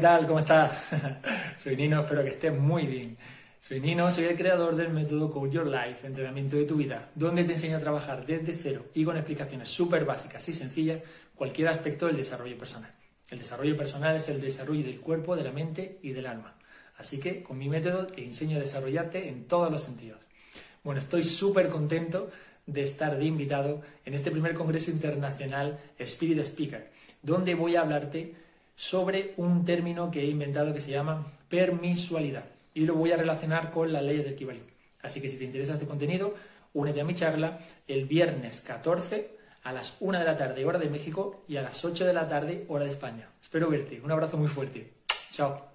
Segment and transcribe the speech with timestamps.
[0.00, 0.26] tal?
[0.26, 0.88] ¿Cómo estás?
[1.58, 3.16] soy Nino, espero que estés muy bien.
[3.60, 7.44] Soy Nino, soy el creador del método Code Your Life, entrenamiento de tu vida, donde
[7.44, 11.02] te enseño a trabajar desde cero y con explicaciones súper básicas y sencillas
[11.34, 12.90] cualquier aspecto del desarrollo personal.
[13.28, 16.56] El desarrollo personal es el desarrollo del cuerpo, de la mente y del alma.
[16.96, 20.20] Así que con mi método te enseño a desarrollarte en todos los sentidos.
[20.82, 22.30] Bueno, estoy súper contento
[22.66, 26.90] de estar de invitado en este primer Congreso Internacional Spirit Speaker,
[27.22, 28.34] donde voy a hablarte
[28.80, 33.70] sobre un término que he inventado que se llama permisualidad y lo voy a relacionar
[33.72, 34.64] con las leyes del Kibalión.
[35.02, 36.34] Así que si te interesa este contenido,
[36.72, 40.88] únete a mi charla el viernes 14 a las 1 de la tarde, hora de
[40.88, 43.28] México, y a las 8 de la tarde, hora de España.
[43.42, 44.00] Espero verte.
[44.02, 44.94] Un abrazo muy fuerte.
[45.30, 45.68] Chao.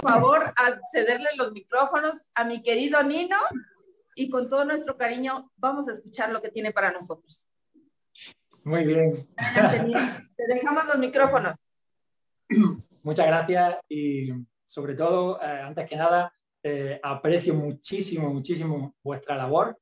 [0.00, 3.38] Por favor, a cederle los micrófonos a mi querido Nino
[4.16, 7.46] y con todo nuestro cariño vamos a escuchar lo que tiene para nosotros.
[8.64, 9.28] Muy bien.
[10.36, 11.56] Te dejamos los micrófonos.
[13.02, 14.30] Muchas gracias y
[14.64, 19.78] sobre todo, eh, antes que nada, eh, aprecio muchísimo, muchísimo vuestra labor,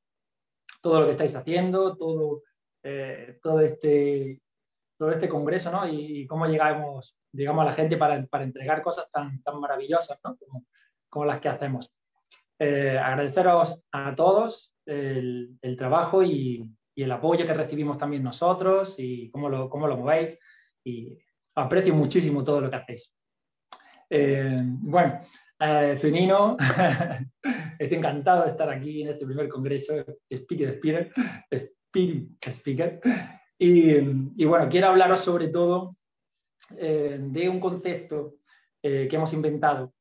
[0.81, 2.43] todo lo que estáis haciendo, todo,
[2.83, 4.41] eh, todo, este,
[4.97, 5.87] todo este congreso, ¿no?
[5.87, 10.35] Y, cómo llegamos, llegamos a la gente para, para entregar cosas tan, tan maravillosas, ¿no?
[10.35, 10.65] Como,
[11.07, 11.89] como las que hacemos.
[12.59, 19.49] Eh, agradeceros a todos el, trabajo y, el apoyo que recibimos también nosotros y cómo
[19.49, 20.37] lo, cómo lo movéis.
[20.85, 21.17] Y
[21.55, 23.13] aprecio muchísimo todo lo que hacéis.
[24.09, 25.19] Eh, bueno,
[25.59, 26.55] eh, soy Nino.
[27.79, 29.93] Estoy encantado de estar aquí en este primer congreso
[30.29, 31.11] Speaker Speaker.
[31.49, 32.99] Spirit Speaker.
[33.57, 33.95] Y,
[34.37, 35.95] y, bueno, quiero hablaros sobre todo
[36.69, 38.35] de un concepto
[38.81, 39.93] que hemos inventado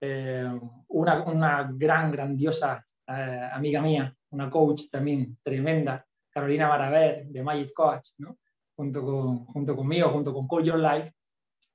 [0.00, 7.42] eh, una, una, gran, grandiosa eh, amiga mía, una coach también tremenda, Carolina Maraver, de
[7.42, 8.38] Magic Coach, ¿no?
[8.76, 11.12] junto, con, junto conmigo, junto con Call Your Life,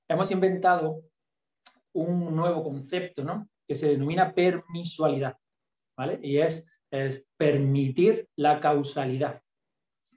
[0.07, 1.01] hemos inventado
[1.93, 3.47] un nuevo concepto ¿no?
[3.67, 5.37] que se denomina permisualidad,
[5.97, 6.19] ¿vale?
[6.21, 9.41] Y es, es permitir la causalidad,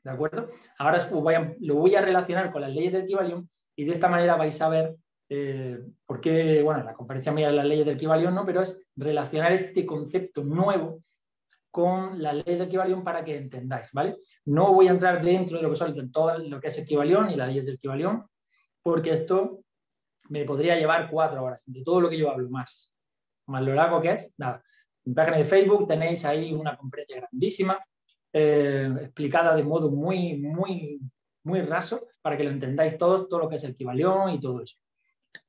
[0.03, 0.49] ¿de acuerdo?
[0.79, 4.37] Ahora voy lo voy a relacionar con las leyes del Kibalión y de esta manera
[4.37, 4.97] vais a ver
[5.29, 9.53] eh, porque, bueno, la conferencia mía de las leyes del Kibalión no, pero es relacionar
[9.53, 11.03] este concepto nuevo
[11.71, 14.19] con la ley del Kibalión para que entendáis, ¿vale?
[14.47, 17.31] No voy a entrar dentro de lo que son todo lo que es el Kibalión
[17.31, 18.27] y las leyes del Kibalión,
[18.83, 19.61] porque esto
[20.31, 22.93] me podría llevar cuatro horas, de todo lo que yo hablo más.
[23.47, 24.63] Más lo largo que es, nada.
[25.05, 27.79] En mi página de Facebook tenéis ahí una conferencia grandísima,
[28.33, 31.01] eh, explicada de modo muy, muy,
[31.45, 34.63] muy raso, para que lo entendáis todos, todo lo que es el Kibalión y todo
[34.63, 34.79] eso.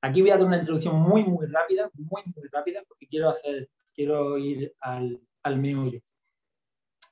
[0.01, 3.69] Aquí voy a dar una introducción muy, muy rápida, muy, muy rápida, porque quiero, hacer,
[3.93, 6.01] quiero ir al, al meollo.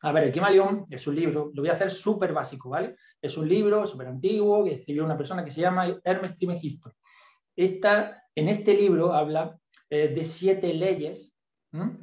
[0.02, 2.96] A ver, el Kemalión es un libro, lo voy a hacer súper básico, ¿vale?
[3.20, 6.94] Es un libro súper antiguo que escribió una persona que se llama Hermes Trismegisto.
[7.56, 9.58] Esta, en este libro habla
[9.90, 11.34] eh, de siete leyes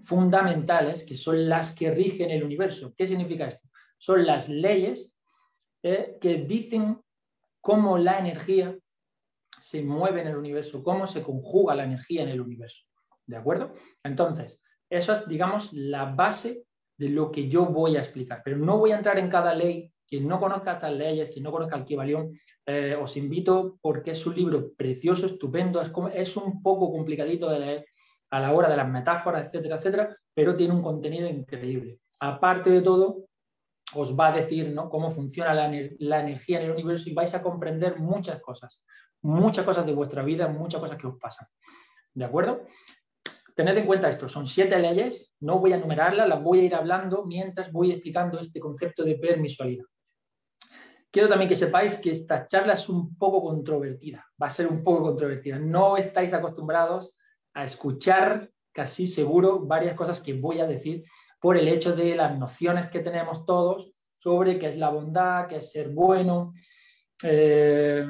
[0.04, 2.92] fundamentales que son las que rigen el universo.
[2.96, 3.68] ¿Qué significa esto?
[3.98, 5.14] Son las leyes
[5.82, 7.00] eh, que dicen
[7.60, 8.76] cómo la energía
[9.64, 12.84] se mueve en el universo, cómo se conjuga la energía en el universo.
[13.24, 13.72] ¿De acuerdo?
[14.02, 16.64] Entonces, eso es, digamos, la base
[16.98, 18.42] de lo que yo voy a explicar.
[18.44, 19.90] Pero no voy a entrar en cada ley.
[20.06, 24.26] Quien no conozca estas leyes, quien no conozca el Kibalión, eh, os invito porque es
[24.26, 27.86] un libro precioso, estupendo, es, es un poco complicadito de leer
[28.32, 32.00] a la hora de las metáforas, etcétera, etcétera, pero tiene un contenido increíble.
[32.20, 33.24] Aparte de todo,
[33.92, 34.88] os va a decir ¿no?
[34.88, 38.82] cómo funciona la, la, energía en el universo y vais a comprender muchas cosas
[39.24, 41.48] muchas cosas de vuestra vida, muchas cosas que os pasan.
[42.12, 42.64] ¿De acuerdo?
[43.56, 46.74] Tened en cuenta esto, son siete leyes, no voy a enumerarlas, las voy a ir
[46.74, 49.86] hablando mientras voy explicando este concepto de permisualidad.
[51.10, 54.82] Quiero también que sepáis que esta charla es un poco controvertida, va a ser un
[54.82, 55.58] poco controvertida.
[55.58, 57.16] No estáis acostumbrados
[57.54, 61.04] a escuchar casi seguro varias cosas que voy a decir
[61.44, 65.56] por el hecho de las nociones que tenemos todos sobre qué es la bondad, qué
[65.56, 66.54] es ser bueno,
[67.22, 68.02] eh,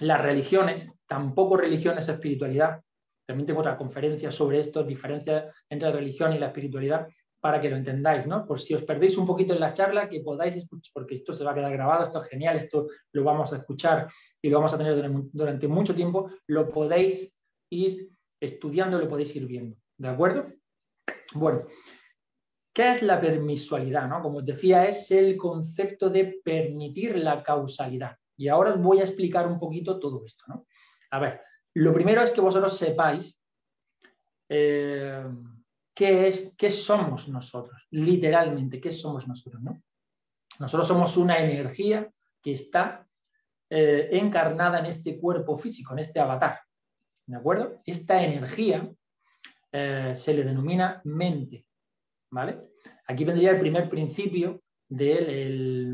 [0.00, 2.80] las religiones, tampoco religión es espiritualidad.
[3.26, 7.06] También tengo otra conferencia sobre esto, diferencias entre la religión y la espiritualidad,
[7.38, 8.46] para que lo entendáis, ¿no?
[8.46, 11.44] Por si os perdéis un poquito en la charla, que podáis escuchar, porque esto se
[11.44, 14.08] va a quedar grabado, esto es genial, esto lo vamos a escuchar
[14.40, 14.96] y lo vamos a tener
[15.32, 17.30] durante mucho tiempo, lo podéis
[17.68, 18.08] ir
[18.40, 20.46] estudiando, lo podéis ir viendo, ¿de acuerdo?
[21.34, 21.66] Bueno,
[22.72, 24.08] ¿qué es la permisualidad?
[24.08, 24.22] ¿no?
[24.22, 28.16] Como os decía, es el concepto de permitir la causalidad.
[28.36, 30.44] Y ahora os voy a explicar un poquito todo esto.
[30.48, 30.66] ¿no?
[31.10, 31.40] A ver,
[31.74, 33.38] lo primero es que vosotros sepáis
[34.48, 35.24] eh,
[35.94, 39.62] qué, es, qué somos nosotros, literalmente, qué somos nosotros.
[39.62, 39.82] ¿no?
[40.58, 42.10] Nosotros somos una energía
[42.42, 43.06] que está
[43.70, 46.60] eh, encarnada en este cuerpo físico, en este avatar.
[47.26, 47.80] ¿De acuerdo?
[47.86, 48.90] Esta energía
[49.70, 51.66] eh, se le denomina mente.
[52.32, 52.70] ¿Vale?
[53.06, 55.84] Aquí vendría el primer principio de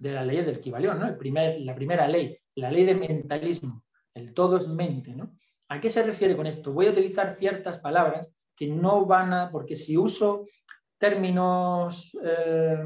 [0.00, 1.06] la ley del Kibalión, ¿no?
[1.06, 3.84] El primer, la primera ley, la ley de mentalismo.
[4.12, 5.36] El todo es mente, ¿no?
[5.68, 6.72] ¿A qué se refiere con esto?
[6.72, 10.46] Voy a utilizar ciertas palabras que no van a, porque si uso
[10.98, 12.82] términos eh,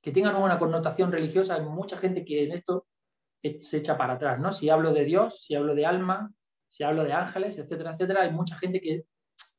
[0.00, 2.86] que tengan una connotación religiosa, hay mucha gente que en esto
[3.60, 4.52] se echa para atrás, ¿no?
[4.52, 6.32] Si hablo de Dios, si hablo de alma,
[6.66, 9.04] si hablo de ángeles, etcétera, etcétera, hay mucha gente que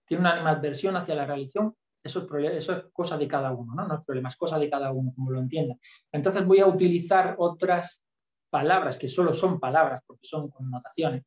[0.05, 2.27] tiene una animadversión hacia la religión, eso
[2.73, 3.88] es, cosa de cada uno, ¿no?
[3.88, 5.75] No es problema, es cosa de cada uno, como lo entienda.
[6.11, 8.03] Entonces voy a utilizar otras
[8.50, 11.23] palabras que solo son palabras, porque son connotaciones,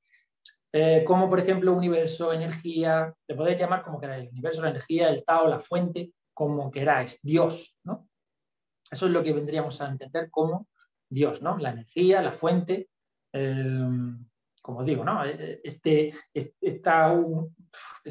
[0.73, 5.25] eh, como por ejemplo universo, energía, te podéis llamar como queráis, universo, la energía, el
[5.25, 8.09] Tao, la fuente, como queráis, Dios, ¿no?
[8.91, 10.69] Eso es lo que vendríamos a entender como
[11.09, 11.57] Dios, ¿no?
[11.59, 12.91] La energía, la fuente,
[13.33, 13.89] eh,
[14.67, 15.25] como digo, ¿no?
[15.25, 17.15] Eh, este, esta,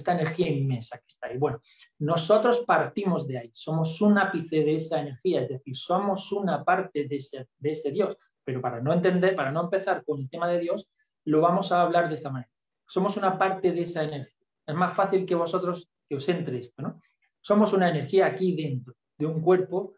[0.08, 1.38] energía inmensa que está ahí.
[1.38, 1.60] Bueno,
[2.00, 7.10] nosotros partimos de ahí, somos un ápice de esa energía, es decir, somos una parte
[7.10, 8.16] de ese, de ese Dios.
[8.42, 10.88] Pero para no entender, para no empezar con el tema de Dios,
[11.26, 12.52] lo vamos a hablar de esta manera.
[12.88, 14.48] Somos una parte de esa energía.
[14.66, 17.02] Es más fácil que vosotros que os entre esto, ¿no?
[17.42, 19.96] Somos una energía aquí dentro de un cuerpo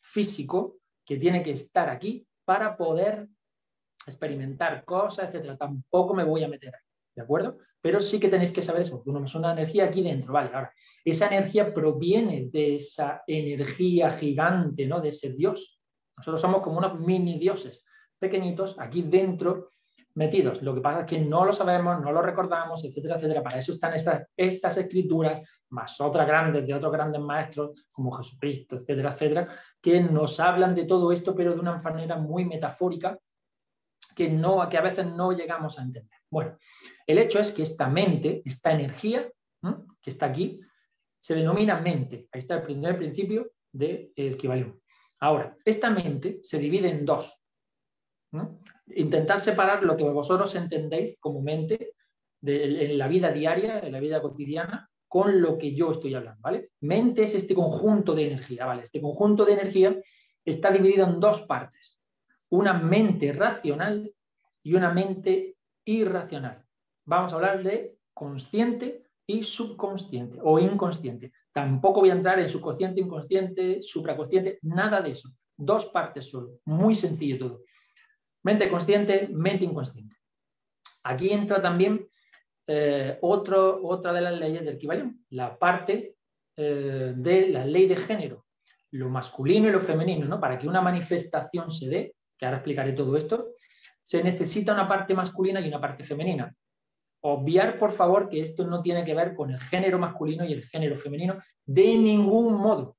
[0.00, 3.28] físico que tiene que estar aquí para poder
[4.10, 5.56] experimentar cosas, etcétera.
[5.56, 6.72] Tampoco me voy a meter
[7.14, 7.58] ¿de acuerdo?
[7.80, 10.50] Pero sí que tenéis que saber eso, uno es una energía aquí dentro, ¿vale?
[10.52, 10.72] Ahora,
[11.04, 15.00] esa energía proviene de esa energía gigante, ¿no?
[15.00, 15.80] De ese Dios.
[16.16, 17.84] Nosotros somos como unos mini dioses
[18.18, 19.72] pequeñitos aquí dentro
[20.14, 20.60] metidos.
[20.60, 23.42] Lo que pasa es que no lo sabemos, no lo recordamos, etcétera, etcétera.
[23.42, 25.40] Para eso están estas, estas escrituras,
[25.70, 29.48] más otras grandes de otros grandes maestros como Jesucristo, etcétera, etcétera,
[29.80, 33.18] que nos hablan de todo esto, pero de una manera muy metafórica
[34.14, 36.18] que, no, que a veces no llegamos a entender.
[36.30, 36.56] Bueno,
[37.06, 39.30] el hecho es que esta mente, esta energía
[40.02, 40.60] que está aquí,
[41.18, 42.28] se denomina mente.
[42.32, 44.74] Ahí está el primer principio del de,
[45.20, 47.38] Ahora, esta mente se divide en dos.
[48.86, 51.94] Intentad separar lo que vosotros entendéis como mente
[52.42, 56.70] en la vida diaria, en la vida cotidiana, con lo que yo estoy hablando, ¿vale?
[56.80, 58.84] Mente es este conjunto de energía, ¿vale?
[58.84, 60.00] Este conjunto de energía
[60.44, 61.99] está dividido en dos partes.
[62.50, 64.12] Una mente racional
[64.62, 66.64] y una mente irracional.
[67.04, 71.32] Vamos a hablar de consciente y subconsciente o inconsciente.
[71.52, 75.30] Tampoco voy a entrar en subconsciente, inconsciente, supraconsciente, nada de eso.
[75.56, 76.60] Dos partes solo.
[76.64, 77.62] Muy sencillo todo.
[78.42, 80.16] Mente consciente, mente inconsciente.
[81.04, 82.08] Aquí entra también
[82.66, 86.16] eh, otra de las leyes del Kibalión, la parte
[86.56, 88.46] eh, de la ley de género,
[88.92, 90.38] lo masculino y lo femenino, ¿no?
[90.38, 93.50] Para que una manifestación se dé, que ahora explicaré todo esto,
[94.02, 96.52] se necesita una parte masculina y una parte femenina.
[97.20, 100.64] Obviar, por favor, que esto no tiene que ver con el género masculino y el
[100.64, 102.96] género femenino de ningún modo.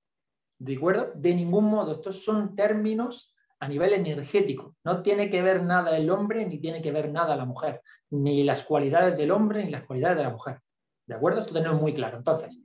[0.59, 1.11] ¿De acuerdo?
[1.15, 1.93] De ningún modo.
[1.93, 4.75] Estos son términos a nivel energético.
[4.83, 8.43] No tiene que ver nada el hombre ni tiene que ver nada la mujer, ni
[8.43, 10.59] las cualidades del hombre ni las cualidades de la mujer.
[11.07, 11.39] ¿De acuerdo?
[11.39, 12.17] Esto tenemos muy claro.
[12.17, 12.59] Entonces,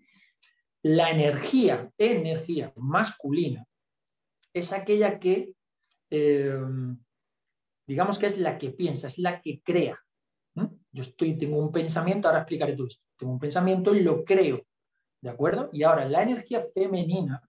[0.83, 3.65] la energía, energía masculina,
[4.53, 5.56] es aquella que,
[6.11, 6.59] eh,
[7.87, 9.99] digamos que es la que piensa, es la que crea.
[10.93, 13.05] Yo estoy, tengo un pensamiento, ahora explicaré todo esto.
[13.19, 14.63] Tengo un pensamiento y lo creo.
[15.21, 15.69] ¿De acuerdo?
[15.73, 17.43] Y ahora, la energía femenina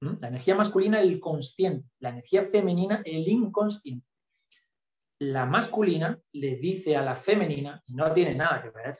[0.00, 1.88] la energía masculina, el consciente.
[1.98, 4.06] La energía femenina, el inconsciente.
[5.20, 8.98] La masculina le dice a la femenina, y no tiene nada que ver,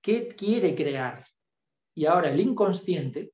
[0.00, 1.24] qué quiere crear.
[1.94, 3.32] Y ahora el inconsciente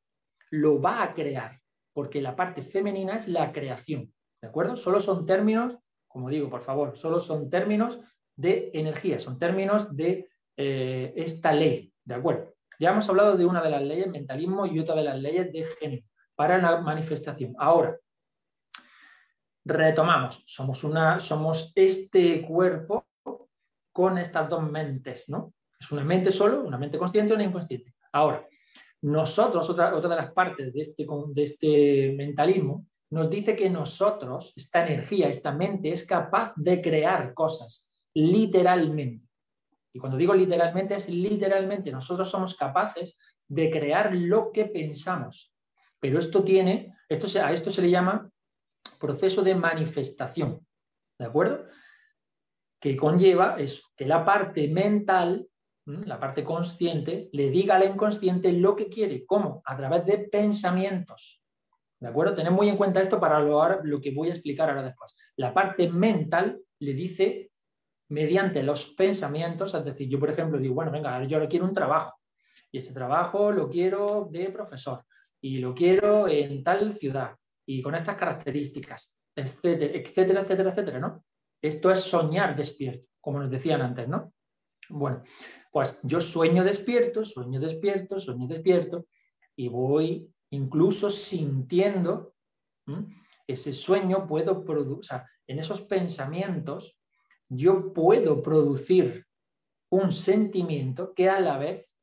[0.51, 1.61] lo va a crear,
[1.93, 4.13] porque la parte femenina es la creación.
[4.41, 4.77] ¿De acuerdo?
[4.77, 5.77] Solo son términos,
[6.07, 7.99] como digo, por favor, solo son términos
[8.37, 11.93] de energía, son términos de eh, esta ley.
[12.05, 12.55] ¿De acuerdo?
[12.79, 15.65] Ya hemos hablado de una de las leyes, mentalismo, y otra de las leyes de
[15.65, 17.55] género para la manifestación.
[17.59, 17.99] Ahora,
[19.65, 23.07] retomamos, somos, una, somos este cuerpo
[23.93, 25.53] con estas dos mentes, ¿no?
[25.81, 27.95] Es una mente solo, una mente consciente y una inconsciente.
[28.13, 28.47] Ahora,
[29.03, 34.53] nosotros, otra, otra de las partes de este, de este mentalismo, nos dice que nosotros,
[34.55, 39.27] esta energía, esta mente, es capaz de crear cosas, literalmente.
[39.93, 45.53] Y cuando digo literalmente, es literalmente, nosotros somos capaces de crear lo que pensamos.
[45.99, 48.31] Pero esto tiene, esto a esto se le llama
[49.01, 50.67] proceso de manifestación,
[51.19, 51.67] ¿de acuerdo?
[52.81, 55.49] Que conlleva es que la parte mental,
[55.87, 59.25] la parte consciente, le diga al inconsciente lo que quiere.
[59.25, 59.63] ¿Cómo?
[59.65, 61.43] A través de pensamientos.
[62.01, 62.35] ¿De acuerdo?
[62.35, 65.17] Tened muy en cuenta esto para lo, lo que voy a explicar ahora después.
[65.37, 67.51] La parte mental le dice
[68.11, 72.19] mediante los pensamientos, es decir, yo por ejemplo digo, bueno, venga, yo quiero un trabajo
[72.71, 75.05] y ese trabajo lo quiero de profesor
[75.41, 77.37] y lo quiero en tal ciudad
[77.67, 81.25] y con estas características, etcétera, etcétera, etcétera, etcétera, ¿no?
[81.61, 84.33] Esto es soñar despierto, como nos decían antes, ¿no?
[84.89, 85.23] Bueno,
[85.71, 89.07] pues yo sueño despierto, sueño despierto, sueño despierto
[89.55, 92.35] y voy incluso sintiendo
[93.47, 96.97] ese sueño, puedo producir, o sea, en esos pensamientos
[97.49, 99.27] yo puedo producir
[99.91, 101.95] un sentimiento que a la vez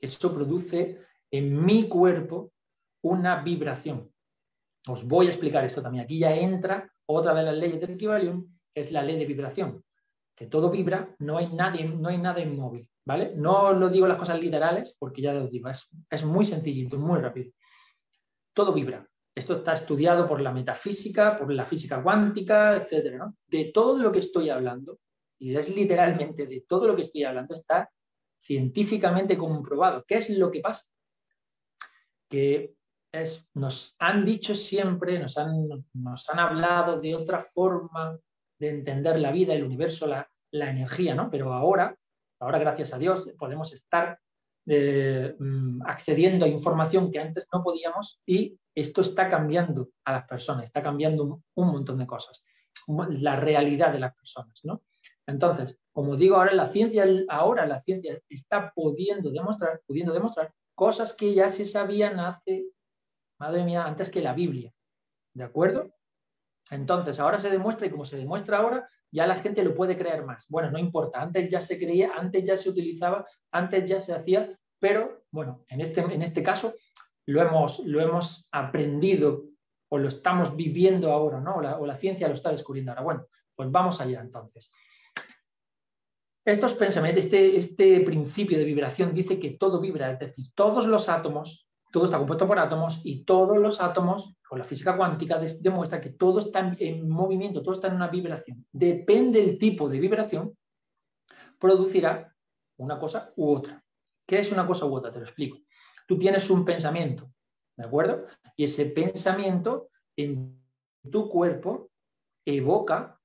[0.00, 1.00] eso produce
[1.30, 2.52] en mi cuerpo
[3.02, 4.10] una vibración.
[4.86, 6.04] Os voy a explicar esto también.
[6.04, 9.84] Aquí ya entra otra de las leyes del Kibalium, que es la ley de vibración.
[10.34, 12.88] Que todo vibra, no hay, nadie, no hay nada inmóvil.
[13.06, 13.32] ¿vale?
[13.36, 17.20] No lo digo las cosas literales, porque ya os digo, es, es muy sencillito, muy
[17.20, 17.52] rápido.
[18.56, 19.06] Todo vibra.
[19.34, 24.20] Esto está estudiado por la metafísica, por la física cuántica, etcétera, De todo lo que
[24.20, 24.98] estoy hablando,
[25.38, 27.90] y es literalmente de todo lo que estoy hablando, está
[28.40, 30.04] científicamente comprobado.
[30.08, 30.86] ¿Qué es lo que pasa?
[32.30, 32.72] Que
[33.12, 38.18] es, nos han dicho siempre, nos han, nos han hablado de otra forma
[38.58, 41.28] de entender la vida, el universo, la, la energía, ¿no?
[41.30, 41.94] Pero ahora
[42.38, 44.18] Ahora, gracias a Dios, podemos estar
[44.68, 50.26] eh, mm, accediendo a información que antes no podíamos y esto está cambiando a las
[50.26, 52.42] personas, está cambiando un, montón de cosas,
[53.10, 54.82] la realidad de las personas, ¿no?
[55.26, 61.14] Entonces, como digo, ahora la ciencia, ahora la ciencia está pudiendo demostrar, pudiendo demostrar cosas
[61.14, 62.66] que ya se sabían hace,
[63.38, 64.72] madre mía, antes que la Biblia.
[65.32, 65.92] ¿De acuerdo?
[66.70, 70.24] Entonces, ahora se demuestra y como se demuestra ahora, ya la gente lo puede creer
[70.24, 70.46] más.
[70.48, 74.58] Bueno, no importa, antes ya se creía, antes ya se utilizaba, antes ya se hacía,
[74.78, 76.74] pero bueno, en este, en este caso
[77.26, 79.44] lo hemos, lo hemos aprendido
[79.88, 81.56] o lo estamos viviendo ahora, ¿no?
[81.56, 83.02] O la, o la ciencia lo está descubriendo ahora.
[83.02, 84.70] Bueno, pues vamos allá entonces.
[86.44, 91.08] Estos pensamientos, este, este principio de vibración dice que todo vibra, es decir, todos los
[91.08, 96.00] átomos, todo está compuesto por átomos y todos los átomos o la física cuántica demuestra
[96.00, 98.66] que todo está en movimiento, todo está en una vibración.
[98.72, 100.56] Depende del tipo de vibración,
[101.58, 102.34] producirá
[102.78, 103.82] una cosa u otra.
[104.26, 105.12] ¿Qué es una cosa u otra?
[105.12, 105.58] Te lo explico.
[106.06, 107.30] Tú tienes un pensamiento,
[107.76, 108.26] ¿de acuerdo?
[108.56, 110.60] Y ese pensamiento en
[111.10, 111.90] tu cuerpo
[112.44, 113.20] evoca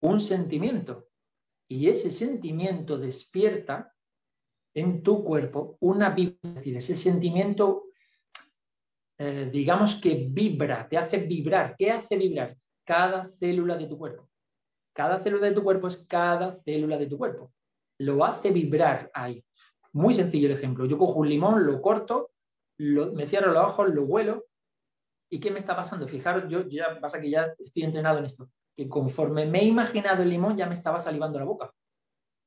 [0.00, 1.08] un sentimiento.
[1.68, 3.94] Y ese sentimiento despierta
[4.78, 6.76] en tu cuerpo una vibración.
[6.76, 7.88] Ese sentimiento
[9.20, 11.74] eh, digamos que vibra, te hace vibrar.
[11.76, 12.56] ¿Qué hace vibrar?
[12.84, 14.28] Cada célula de tu cuerpo.
[14.94, 17.52] Cada célula de tu cuerpo es cada célula de tu cuerpo.
[17.98, 19.44] Lo hace vibrar ahí.
[19.92, 20.86] Muy sencillo el ejemplo.
[20.86, 22.30] Yo cojo un limón, lo corto,
[22.78, 24.46] me cierro los ojos, lo huelo.
[25.30, 26.06] ¿Y qué me está pasando?
[26.06, 28.48] Fijaros, yo ya pasa que ya estoy entrenado en esto.
[28.76, 31.74] Que conforme me he imaginado el limón, ya me estaba salivando la boca.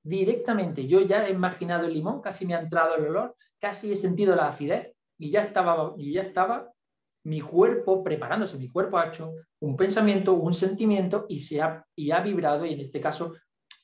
[0.03, 3.95] Directamente, yo ya he imaginado el limón, casi me ha entrado el olor, casi he
[3.95, 6.71] sentido la acidez y ya estaba, y ya estaba
[7.23, 12.09] mi cuerpo preparándose, mi cuerpo ha hecho un pensamiento, un sentimiento y, se ha, y
[12.11, 13.33] ha vibrado y en este caso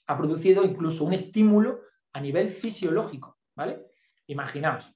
[0.08, 1.82] ha producido incluso un estímulo
[2.14, 3.86] a nivel fisiológico, ¿vale?
[4.26, 4.92] Imaginaos.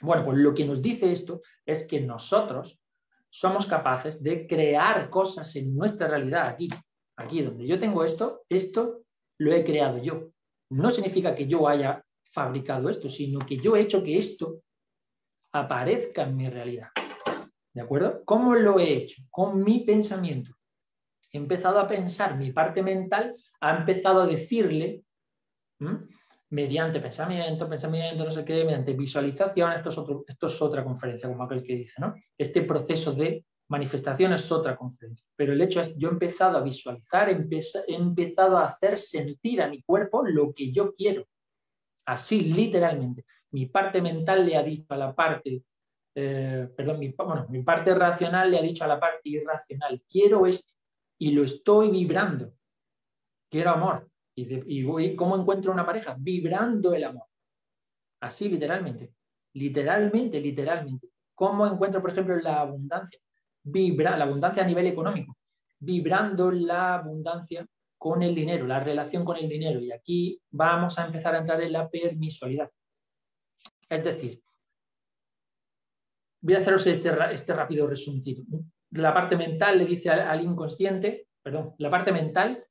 [0.00, 2.80] Bueno, pues lo que nos dice esto es que nosotros
[3.28, 6.70] somos capaces de crear cosas en nuestra realidad aquí,
[7.16, 9.02] aquí donde yo tengo esto, esto
[9.38, 10.30] lo he creado yo.
[10.70, 14.62] No significa que yo haya fabricado esto, sino que yo he hecho que esto
[15.52, 16.88] aparezca en mi realidad.
[17.72, 18.22] ¿De acuerdo?
[18.24, 19.22] ¿Cómo lo he hecho?
[19.30, 20.54] Con mi pensamiento.
[21.30, 25.02] He empezado a pensar, mi parte mental ha empezado a decirle,
[26.50, 31.28] mediante pensamiento, pensamiento, no sé qué, mediante visualización, esto es, otro, esto es otra conferencia,
[31.28, 32.14] como aquel que dice, ¿no?
[32.36, 35.26] Este proceso de manifestación es otra conferencia.
[35.36, 39.68] Pero el hecho es, yo he empezado a visualizar, he empezado a hacer sentir a
[39.68, 41.26] mi cuerpo lo que yo quiero.
[42.04, 43.24] Así, literalmente
[43.56, 45.62] mi parte mental le ha dicho a la parte,
[46.14, 50.46] eh, perdón, mi, bueno, mi parte racional le ha dicho a la parte irracional, quiero
[50.46, 50.74] esto
[51.18, 52.52] y lo estoy vibrando,
[53.50, 54.10] quiero amor.
[54.38, 56.14] Y, voy, ¿cómo encuentro una pareja?
[56.18, 57.26] Vibrando el amor.
[58.20, 59.14] Así literalmente,
[59.54, 61.08] literalmente, literalmente.
[61.34, 63.18] ¿Cómo encuentro, por ejemplo, la abundancia?
[63.68, 65.36] Vibra, la abundancia a nivel económico,
[65.80, 67.66] vibrando la abundancia
[67.98, 69.80] con el dinero, la relación con el dinero.
[69.80, 72.70] Y aquí vamos a empezar a entrar en la permisualidad.
[73.88, 74.40] Es decir,
[76.40, 78.22] voy a haceros este, este rápido resumen.
[78.90, 82.64] La parte mental le dice al, inconsciente, perdón, la parte mental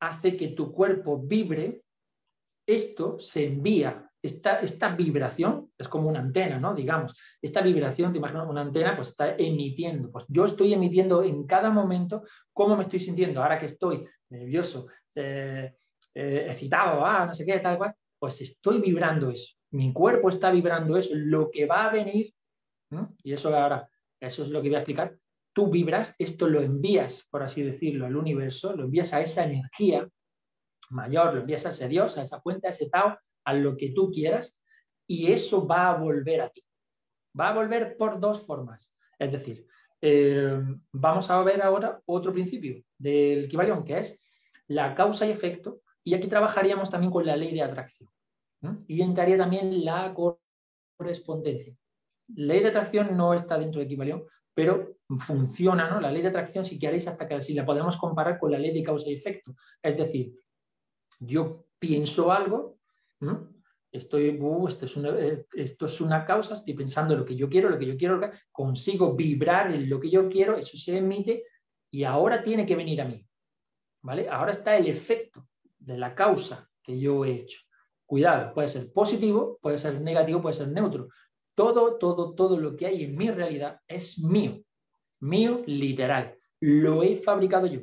[0.00, 1.84] hace que tu cuerpo vibre,
[2.66, 6.74] esto se envía esta, vibración es como una antena, ¿no?
[6.74, 10.10] Digamos, esta vibración, te imaginas una antena, pues está emitiendo.
[10.10, 13.42] Pues yo estoy emitiendo en cada momento cómo me estoy sintiendo.
[13.42, 15.74] Ahora que estoy nervioso, eh,
[16.14, 19.56] eh, excitado, ah, no sé qué, tal cual, pues estoy vibrando eso.
[19.72, 21.10] Mi cuerpo está vibrando eso.
[21.12, 22.32] Lo que va a venir,
[23.22, 23.86] y eso ahora,
[24.18, 25.14] eso es lo que voy a explicar,
[25.52, 30.08] tú vibras, esto lo envías, por así decirlo, al universo, lo envías a esa energía
[30.90, 33.90] mayor, lo envías a ese Dios, a esa fuente, a ese Tao, a lo que
[33.90, 34.60] tú quieras,
[35.06, 36.64] y eso va a volver a ti.
[37.38, 38.92] Va a volver por dos formas.
[39.18, 39.66] Es decir,
[40.00, 40.60] eh,
[40.92, 44.20] vamos a ver ahora otro principio del Kibalión, que es
[44.66, 48.10] la causa y efecto, y aquí trabajaríamos también con la ley de atracción.
[48.86, 50.14] Y entraría también la
[50.96, 51.76] correspondencia.
[52.34, 54.24] Ley de atracción no está dentro de Kibalión,
[54.54, 54.96] pero
[55.26, 56.00] funciona, ¿no?
[56.00, 58.72] La ley de atracción, si queréis, hasta que si la podemos comparar con la ley
[58.72, 59.54] de causa y efecto.
[59.82, 60.32] Es decir,
[61.18, 62.78] yo pienso algo,
[63.90, 67.48] Estoy, uh, esto, es una, eh, esto es una causa, estoy pensando lo que yo
[67.48, 71.44] quiero, lo que yo quiero, consigo vibrar en lo que yo quiero, eso se emite
[71.92, 73.24] y ahora tiene que venir a mí.
[74.02, 74.28] ¿Vale?
[74.28, 75.46] Ahora está el efecto
[75.78, 77.60] de la causa que yo he hecho.
[78.04, 81.08] Cuidado, puede ser positivo, puede ser negativo, puede ser neutro.
[81.54, 84.60] Todo, todo, todo lo que hay en mi realidad es mío.
[85.20, 86.36] Mío literal.
[86.60, 87.80] Lo he fabricado yo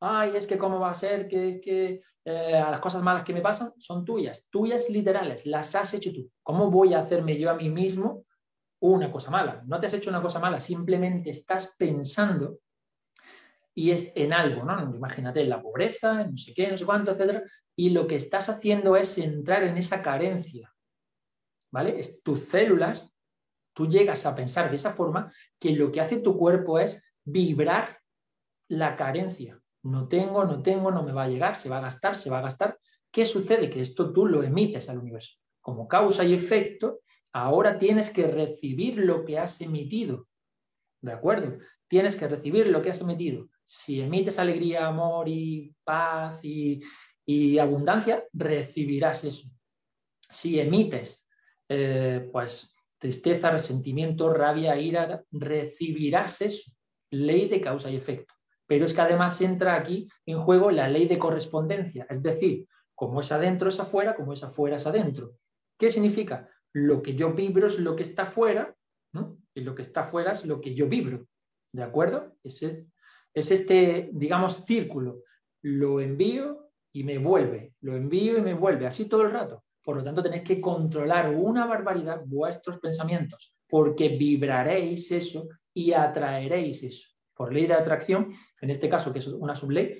[0.00, 3.72] ay, es que cómo va a ser que, eh, las cosas malas que me pasan
[3.78, 6.30] son tuyas, tuyas literales, las has hecho tú.
[6.42, 8.24] ¿Cómo voy a hacerme yo a mí mismo
[8.80, 9.62] una cosa mala?
[9.66, 12.58] No te has hecho una cosa mala, simplemente estás pensando
[13.74, 14.94] y es en algo, ¿no?
[14.94, 17.42] Imagínate en la pobreza, en no sé qué, no sé cuánto, etcétera,
[17.76, 20.74] y lo que estás haciendo es entrar en esa carencia,
[21.70, 22.00] ¿vale?
[22.00, 23.14] Es, tus células,
[23.74, 28.00] tú llegas a pensar de esa forma que lo que hace tu cuerpo es vibrar
[28.68, 32.16] la carencia no tengo, no tengo, no me va a llegar, se va a gastar,
[32.16, 32.78] se va a gastar.
[33.10, 33.70] ¿Qué sucede?
[33.70, 35.36] Que esto tú lo emites al universo.
[35.60, 37.00] Como causa y efecto,
[37.32, 40.26] ahora tienes que recibir lo que has emitido.
[41.00, 41.58] ¿De acuerdo?
[41.88, 43.48] Tienes que recibir lo que has emitido.
[43.64, 46.80] Si emites alegría, amor y paz y,
[47.58, 49.48] abundancia, recibirás eso.
[50.28, 51.26] Si emites,
[51.68, 56.70] eh, pues, tristeza, resentimiento, rabia, ira, recibirás eso.
[57.10, 58.34] Ley de causa y efecto.
[58.70, 63.20] Pero es que además entra aquí en juego la ley de correspondencia, es decir, como
[63.20, 65.32] es adentro es afuera, como es afuera es adentro.
[65.76, 66.48] ¿Qué significa?
[66.72, 68.76] Lo que yo vibro es lo que está afuera,
[69.54, 71.26] y lo que está afuera es lo que yo vibro.
[71.72, 72.36] ¿De acuerdo?
[72.44, 75.24] Es, es este, digamos, círculo.
[75.62, 79.64] Lo envío y me vuelve, lo envío y me vuelve, así todo el rato.
[79.82, 86.84] Por lo tanto, tenéis que controlar una barbaridad vuestros pensamientos, porque vibraréis eso y atraeréis
[86.84, 87.09] eso
[87.40, 89.98] por ley de atracción, en este caso, que es una subley,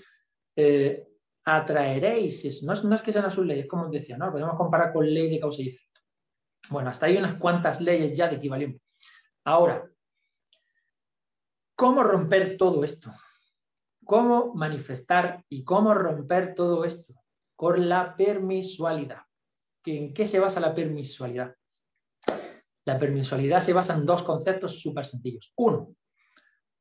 [0.57, 1.09] eh,
[1.43, 4.31] atraeréis, no es, no es que sea una subley, es como os decía, ¿no?
[4.31, 6.03] podemos comparar con ley de causa y efecto.
[6.69, 8.83] Bueno, hasta hay unas cuantas leyes ya de equivalente.
[9.47, 9.91] Ahora,
[11.75, 13.11] ¿cómo romper todo esto?
[14.05, 17.15] ¿Cómo manifestar y cómo romper todo esto?
[17.57, 19.23] Con la permisualidad.
[19.87, 21.57] ¿En qué se basa la permisualidad?
[22.85, 25.55] La permisualidad se basa en dos conceptos súper sencillos.
[25.57, 25.97] Uno,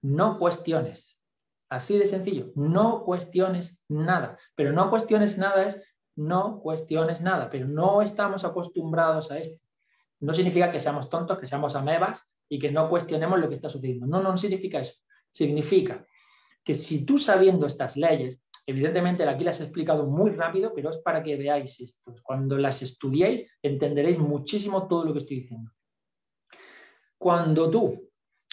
[0.01, 1.21] no cuestiones.
[1.69, 4.37] Así de sencillo, no cuestiones nada.
[4.55, 5.83] Pero no cuestiones nada es
[6.15, 9.57] no cuestiones nada, pero no estamos acostumbrados a esto.
[10.19, 13.69] No significa que seamos tontos, que seamos amebas y que no cuestionemos lo que está
[13.69, 14.05] sucediendo.
[14.05, 14.95] No, no, significa eso.
[15.31, 16.05] Significa
[16.63, 20.97] que si tú sabiendo estas leyes, evidentemente aquí las he explicado muy rápido, pero es
[20.97, 22.13] para que veáis esto.
[22.21, 25.71] Cuando las estudiéis, entenderéis muchísimo todo lo que estoy diciendo.
[27.17, 28.09] Cuando tú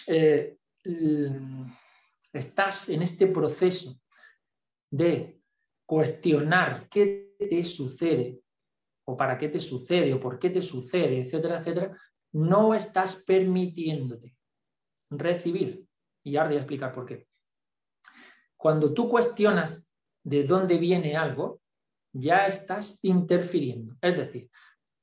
[0.07, 0.56] eh,
[2.33, 3.99] estás en este proceso
[4.89, 5.41] de
[5.85, 8.41] cuestionar qué te sucede
[9.05, 11.97] o para qué te sucede o por qué te sucede, etcétera, etcétera,
[12.33, 14.35] no estás permitiéndote
[15.09, 15.85] recibir.
[16.23, 17.27] Y ahora voy a explicar por qué.
[18.57, 19.87] Cuando tú cuestionas
[20.23, 21.61] de dónde viene algo,
[22.11, 23.95] ya estás interfiriendo.
[24.01, 24.49] Es decir,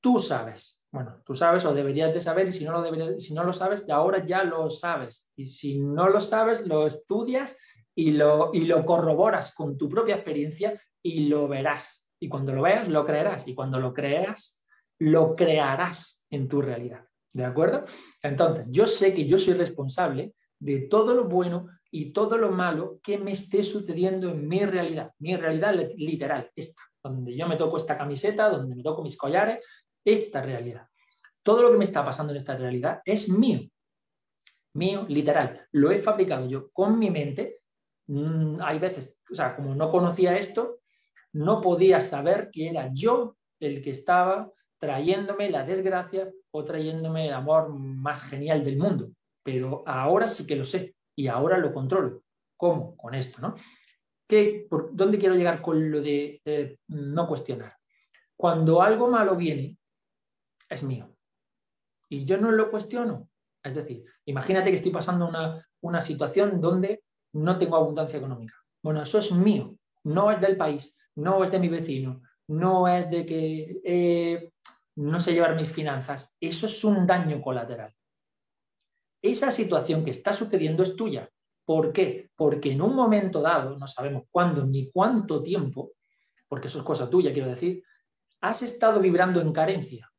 [0.00, 3.42] tú sabes bueno, tú sabes o deberías de saber y si no lo, si no
[3.42, 5.28] lo sabes, ahora ya lo sabes.
[5.34, 7.58] Y si no lo sabes, lo estudias
[7.96, 12.06] y lo, y lo corroboras con tu propia experiencia y lo verás.
[12.20, 13.48] Y cuando lo veas, lo creerás.
[13.48, 14.62] Y cuando lo creas,
[15.00, 17.04] lo crearás en tu realidad.
[17.32, 17.86] ¿De acuerdo?
[18.22, 23.00] Entonces, yo sé que yo soy responsable de todo lo bueno y todo lo malo
[23.02, 25.10] que me esté sucediendo en mi realidad.
[25.18, 29.58] Mi realidad literal, esta, donde yo me toco esta camiseta, donde me toco mis collares,
[30.04, 30.88] esta realidad.
[31.42, 33.60] Todo lo que me está pasando en esta realidad es mío.
[34.74, 35.66] Mío, literal.
[35.72, 37.60] Lo he fabricado yo con mi mente.
[38.06, 40.80] Mm, hay veces, o sea, como no conocía esto,
[41.32, 47.34] no podía saber que era yo el que estaba trayéndome la desgracia o trayéndome el
[47.34, 49.10] amor más genial del mundo.
[49.42, 52.22] Pero ahora sí que lo sé y ahora lo controlo.
[52.56, 52.96] ¿Cómo?
[52.96, 53.54] Con esto, ¿no?
[54.26, 57.76] ¿Qué, por, ¿Dónde quiero llegar con lo de no cuestionar?
[58.36, 59.76] Cuando algo malo viene,
[60.68, 61.16] es mío.
[62.08, 63.28] Y yo no lo cuestiono.
[63.62, 68.54] Es decir, imagínate que estoy pasando una, una situación donde no tengo abundancia económica.
[68.82, 73.10] Bueno, eso es mío, no es del país, no es de mi vecino, no es
[73.10, 74.52] de que eh,
[74.96, 76.34] no sé llevar mis finanzas.
[76.40, 77.94] Eso es un daño colateral.
[79.22, 81.28] Esa situación que está sucediendo es tuya.
[81.64, 82.30] ¿Por qué?
[82.36, 85.92] Porque en un momento dado, no sabemos cuándo ni cuánto tiempo,
[86.46, 87.82] porque eso es cosa tuya, quiero decir,
[88.42, 90.12] has estado vibrando en carencia.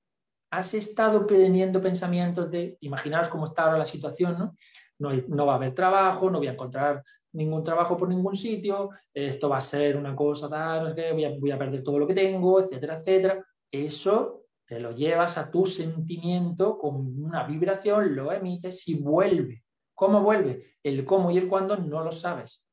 [0.56, 4.56] Has estado teniendo pensamientos de, imaginaros cómo está ahora la situación, ¿no?
[4.98, 9.50] No, va a haber trabajo, no voy a encontrar ningún trabajo por ningún sitio, esto
[9.50, 12.62] va a ser una cosa tal, voy, a, voy a perder todo lo que tengo,
[12.62, 13.46] etcétera, etcétera.
[13.70, 19.66] Eso te lo llevas a tu sentimiento con una vibración, lo emites y vuelve.
[19.94, 20.78] ¿Cómo vuelve?
[20.82, 22.64] El cómo y el cuándo no lo sabes.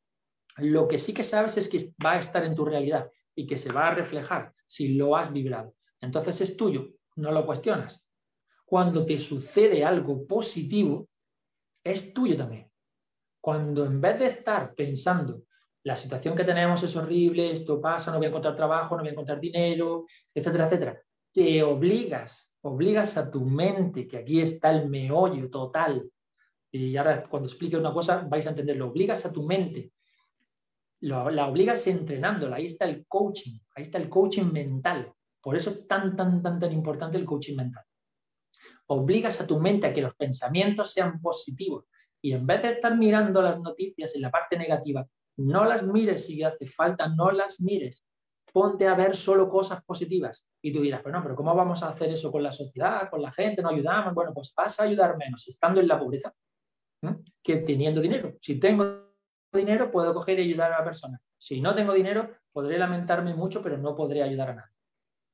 [0.59, 3.59] Lo que sí que sabes es que va a estar en tu realidad y que
[3.59, 5.75] se va a reflejar si lo has vibrado.
[6.01, 8.07] Entonces es tuyo, no lo cuestionas.
[8.64, 11.09] Cuando te sucede algo positivo,
[11.85, 12.70] es tuyo también.
[13.40, 15.42] Cuando en vez de estar pensando,
[15.85, 19.09] la situación que tenemos es horrible, esto pasa, no voy a encontrar trabajo, no voy
[19.09, 24.88] a encontrar dinero, etcétera, etcétera, te obligas, obligas a tu mente, que aquí está el
[24.88, 26.09] meollo total,
[26.70, 29.92] y ahora cuando explique una cosa vais a entenderlo, obligas a tu mente,
[31.01, 35.88] la obligas entrenándola, ahí está el coaching, ahí está el coaching mental, por eso es
[35.88, 37.85] tan, tan, tan, tan importante el coaching mental.
[38.87, 41.87] Obligas a tu mente a que los pensamientos sean positivos
[42.20, 45.07] y en vez de estar mirando las noticias en la parte negativa,
[45.38, 48.07] no las mires si hace falta, no las mires.
[48.52, 50.46] Ponte a ver solo cosas positivas.
[50.61, 53.22] Y tú dirás, pero no, pero ¿cómo vamos a hacer eso con la sociedad, con
[53.22, 53.62] la gente?
[53.62, 54.14] ¿No ayudamos?
[54.14, 56.33] Bueno, pues vas a ayudar menos estando en la pobreza
[57.42, 58.37] que teniendo dinero.
[58.40, 59.11] Si tengo
[59.52, 61.20] dinero, puedo coger y ayudar a la persona.
[61.38, 64.71] Si no tengo dinero, podré lamentarme mucho, pero no podré ayudar a nadie.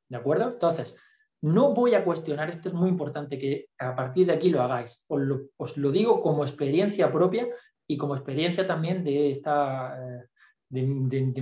[0.09, 0.49] ¿De acuerdo?
[0.49, 0.97] Entonces,
[1.41, 5.05] no voy a cuestionar, esto es muy importante que a partir de aquí lo hagáis.
[5.09, 7.49] Os lo, digo como experiencia propia
[7.87, 10.25] y como experiencia también de esta, eh,
[10.69, 10.83] de,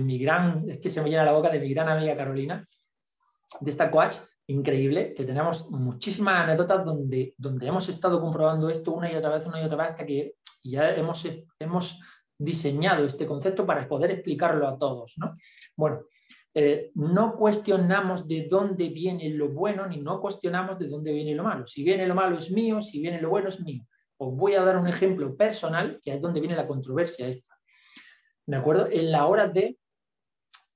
[0.01, 2.67] mi gran, es que se me llena la boca de mi gran amiga Carolina,
[3.59, 9.11] de esta coach increíble, que tenemos muchísimas anécdotas donde, donde hemos estado comprobando esto una
[9.11, 11.27] y otra vez, una y otra vez, hasta que ya hemos,
[11.59, 11.99] hemos
[12.37, 15.15] diseñado este concepto para poder explicarlo a todos.
[15.17, 15.35] ¿no?
[15.75, 16.03] Bueno,
[16.53, 21.43] eh, no cuestionamos de dónde viene lo bueno ni no cuestionamos de dónde viene lo
[21.43, 21.67] malo.
[21.67, 23.83] Si viene lo malo es mío, si viene lo bueno es mío.
[24.17, 27.55] Os voy a dar un ejemplo personal, que es donde viene la controversia esta.
[28.45, 28.87] ¿De acuerdo?
[28.89, 29.77] En la hora de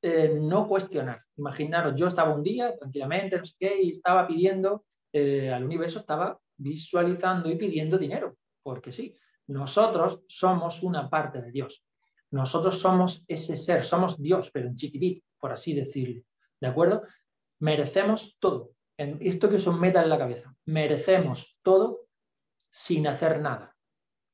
[0.04, 1.22] eh, no cuestionar.
[1.38, 3.44] Imaginaros, yo estaba un día tranquilamente, no
[3.82, 9.16] y estaba pidiendo eh, al universo, estaba visualizando y pidiendo dinero, porque sí,
[9.48, 11.84] nosotros somos una parte de Dios.
[12.30, 16.24] Nosotros somos ese ser, somos Dios, pero en chiquitito por así decirlo.
[16.62, 17.04] ¿De acuerdo?
[17.60, 18.72] Merecemos todo.
[18.98, 20.56] En esto que os meta en la cabeza.
[20.66, 22.08] Merecemos todo
[22.70, 23.76] sin hacer nada.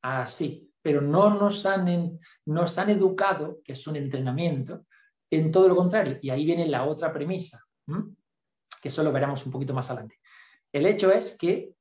[0.03, 0.71] Así.
[0.81, 4.85] Pero no nos han, nos han educado, que es un entrenamiento,
[5.31, 6.19] en todo lo contrario.
[6.21, 7.65] Y ahí viene la otra premisa,
[8.81, 10.19] que eso lo veremos un poquito más adelante.
[10.71, 11.73] El hecho es que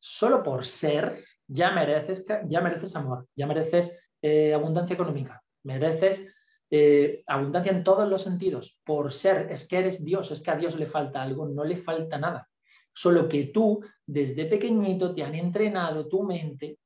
[0.00, 6.34] solo por ser ya mereces, ya mereces amor, ya mereces eh, abundancia económica, mereces
[6.70, 10.56] eh, abundancia en todos los sentidos, por ser, es que eres Dios, es que a
[10.56, 12.48] Dios le falta algo, no le falta nada.
[12.92, 16.78] Solo que tú, desde pequeñito, te han entrenado tu mente,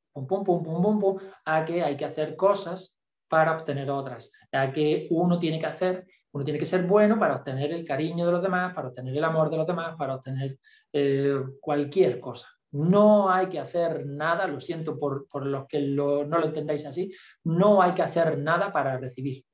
[1.44, 2.96] a que hay que hacer cosas
[3.28, 7.36] para obtener otras, a que uno tiene que hacer, uno tiene que ser bueno para
[7.36, 10.58] obtener el cariño de los demás, para obtener el amor de los demás, para obtener
[10.92, 12.46] eh, cualquier cosa.
[12.72, 17.10] No hay que hacer nada, lo siento por, los que no lo entendáis así,
[17.44, 19.44] no hay que hacer nada para recibir.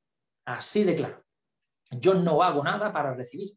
[0.49, 1.23] Así de claro.
[1.91, 3.55] Yo no hago nada para recibir.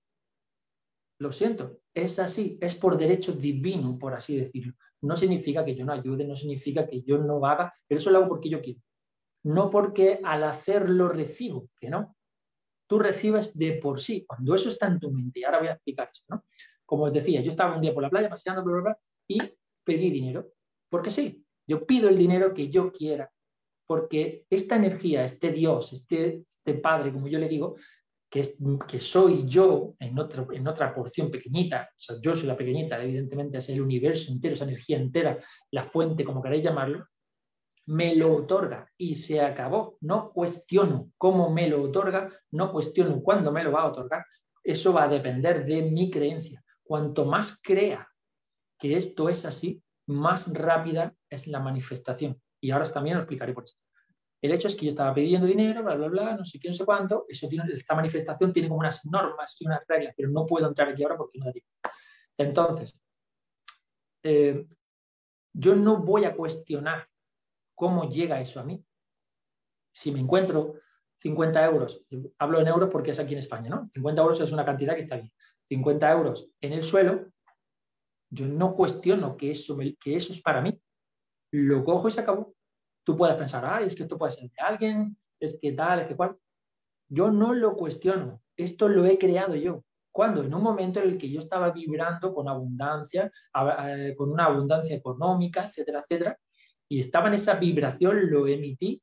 [1.19, 4.73] Lo siento, es así, es por derecho divino, por así decirlo.
[5.01, 8.17] No significa que yo no ayude, no significa que yo no haga, pero eso lo
[8.17, 8.81] hago porque yo quiero.
[9.43, 12.17] No porque al hacerlo recibo, que no.
[12.87, 15.39] Tú recibes de por sí, cuando eso está en tu mente.
[15.39, 16.43] Y ahora voy a explicar esto, ¿no?
[16.85, 18.65] Como os decía, yo estaba un día por la playa paseando,
[19.29, 19.39] y
[19.85, 20.51] pedí dinero.
[20.89, 23.31] Porque sí, yo pido el dinero que yo quiera.
[23.91, 27.75] Porque esta energía, este Dios, este este Padre, como yo le digo,
[28.29, 32.47] que, es, que soy yo en, otro, en otra porción pequeñita, o sea, yo soy
[32.47, 35.37] la pequeñita, evidentemente es el universo entero, esa energía entera,
[35.71, 37.05] la fuente, como queráis llamarlo,
[37.87, 39.97] me lo otorga y se acabó.
[39.99, 44.23] No cuestiono cómo me lo otorga, no cuestiono cuándo me lo va a otorgar.
[44.63, 46.63] Eso va a depender de mi creencia.
[46.81, 48.07] cuanto más crea
[48.79, 52.41] que esto es así, más rápida es la manifestación.
[52.61, 53.80] Y ahora también lo explicaré por esto.
[54.41, 56.73] El hecho es que yo estaba pidiendo dinero, bla, bla, bla, no sé qué, no
[56.73, 57.25] sé cuánto.
[57.27, 61.17] Esta manifestación tiene como unas normas y unas reglas, pero no puedo entrar aquí ahora
[61.17, 61.69] porque no da tiempo.
[62.37, 62.99] Entonces,
[64.23, 64.65] eh,
[65.53, 67.07] yo no voy a cuestionar
[67.75, 68.83] cómo llega eso a mí.
[69.93, 70.75] Si me encuentro
[71.19, 72.03] 50 euros,
[72.39, 73.85] hablo en euros porque es aquí en España, ¿no?
[73.93, 75.31] 50 euros es una cantidad que está bien.
[75.69, 77.31] 50 euros en el suelo,
[78.29, 80.81] yo no cuestiono que eso es para mí.
[81.51, 82.55] Lo cojo y se acabó.
[83.03, 86.07] Tú puedes pensar, ay, es que esto puede ser de alguien, es que tal, es
[86.07, 86.37] que cual.
[87.09, 88.41] Yo no lo cuestiono.
[88.55, 89.83] Esto lo he creado yo.
[90.13, 93.31] Cuando en un momento en el que yo estaba vibrando con abundancia,
[94.17, 96.37] con una abundancia económica, etcétera, etcétera,
[96.89, 99.01] y estaba en esa vibración, lo emití,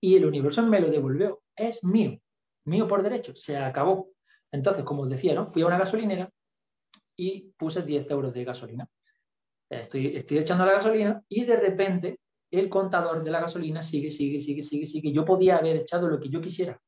[0.00, 1.42] y el universo me lo devolvió.
[1.56, 2.18] Es mío,
[2.66, 4.10] mío por derecho, se acabó.
[4.50, 5.48] Entonces, como os decía, ¿no?
[5.48, 6.30] fui a una gasolinera
[7.16, 8.88] y puse 10 euros de gasolina.
[9.70, 12.20] Estoy, estoy echando la gasolina y de repente
[12.52, 15.10] el contador de la gasolina sigue, sigue, sigue, sigue, sigue.
[15.10, 16.78] Yo podía haber echado lo que yo quisiera.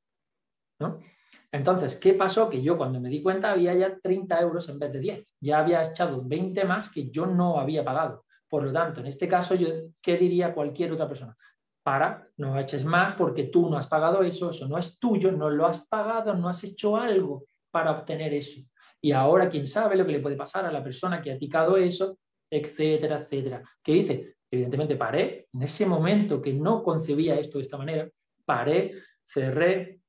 [1.50, 2.50] Entonces, ¿qué pasó?
[2.50, 5.37] Que yo cuando me di cuenta había ya 30 euros en vez de 10.
[5.40, 8.24] Ya había echado 20 más que yo no había pagado.
[8.48, 9.68] Por lo tanto, en este caso, yo,
[10.03, 11.35] ¿qué diría cualquier otra persona?
[11.83, 15.48] Para, no eches más porque tú no has pagado eso, eso no es tuyo, no
[15.48, 18.61] lo has pagado, no has hecho algo para obtener eso.
[19.00, 21.77] Y ahora, quién sabe lo que le puede pasar a la persona que ha picado
[21.77, 22.18] eso,
[22.50, 23.62] etcétera, etcétera.
[23.83, 24.34] ¿Qué hice?
[24.54, 28.08] Evidentemente paré, en ese momento que no concebía esto de esta manera,
[28.44, 28.92] paré,
[29.24, 30.00] cerré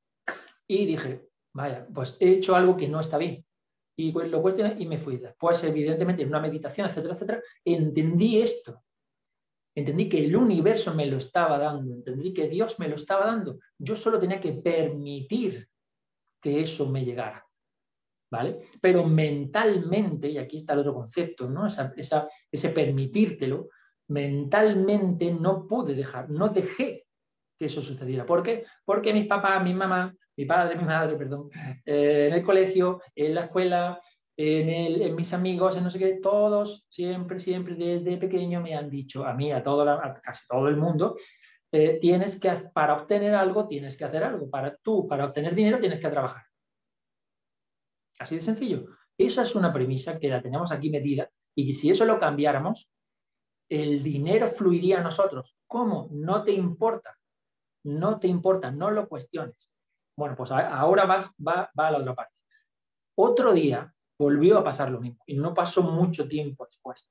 [0.68, 3.44] y dije, vaya, pues he hecho algo que no está bien.
[3.98, 5.18] Y pues lo cuestioné y me fui.
[5.18, 8.84] Después, evidentemente, en una meditación, etcétera, etcétera, entendí esto.
[9.74, 13.58] Entendí que el universo me lo estaba dando, entendí que Dios me lo estaba dando.
[13.80, 15.68] Yo solo tenía que permitir
[16.40, 17.44] que eso me llegara.
[18.32, 18.60] ¿Vale?
[18.80, 21.66] Pero mentalmente, y aquí está el otro concepto, ¿no?
[21.68, 23.70] ese permitírtelo,
[24.08, 27.06] mentalmente no pude dejar, no dejé
[27.58, 28.26] que eso sucediera.
[28.26, 28.66] ¿Por qué?
[28.84, 31.50] Porque mis papás, mi mamá, mi padre, mi madre, perdón,
[31.86, 34.02] eh, en el colegio, en la escuela,
[34.38, 39.26] en, mis amigos, en no sé qué, todos siempre, siempre desde pequeño me han dicho,
[39.26, 39.86] a mí, a, todo
[40.22, 41.16] casi todo el mundo,
[41.72, 44.50] eh, tienes que, para obtener algo, tienes que hacer algo.
[44.50, 46.44] Para tú, para obtener dinero, tienes que trabajar.
[48.20, 48.86] Así de sencillo.
[49.18, 52.90] Esa es una premisa que la tenemos aquí metida y que si eso lo cambiáramos,
[53.70, 55.58] el dinero fluiría a nosotros.
[55.68, 56.08] ¿Cómo?
[56.12, 57.18] No te importa.
[57.84, 59.70] No te importa, no lo cuestiones.
[60.18, 62.34] Bueno, pues ahora vas, va, va a la otra parte.
[63.16, 67.08] Otro día volvió a pasar lo mismo y no pasó mucho tiempo después.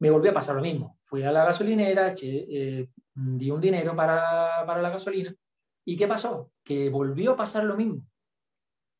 [0.00, 0.98] Me volvió a pasar lo mismo.
[1.04, 5.34] Fui a la gasolinera, eh, di un dinero para, para la gasolina
[5.84, 6.52] y ¿qué pasó?
[6.62, 8.06] Que volvió a pasar lo mismo.